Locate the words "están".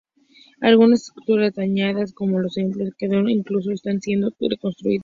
3.69-4.01